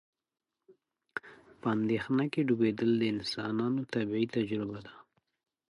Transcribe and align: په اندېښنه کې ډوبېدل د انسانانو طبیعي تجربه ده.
په 1.59 1.67
اندېښنه 1.77 2.23
کې 2.33 2.41
ډوبېدل 2.47 2.89
د 2.97 3.03
انسانانو 3.13 3.81
طبیعي 3.93 4.25
تجربه 4.35 4.79
ده. 4.85 4.93